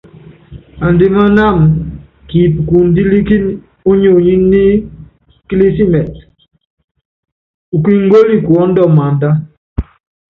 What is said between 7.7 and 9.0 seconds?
ukíngóli kuɔ́ndɔ